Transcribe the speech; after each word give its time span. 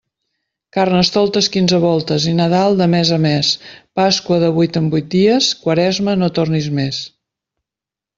Carnestoltes 0.75 1.49
quinze 1.55 1.79
voltes 1.83 2.25
i 2.31 2.33
Nadal 2.39 2.77
de 2.79 2.87
mes 2.93 3.11
a 3.17 3.19
mes, 3.25 3.51
Pasqua 3.99 4.39
de 4.45 4.49
vuit 4.59 4.81
en 4.81 4.89
vuit 4.95 5.11
dies; 5.17 5.51
Quaresma, 5.67 6.17
no 6.23 6.31
tornis 6.39 6.71
més. 6.79 7.03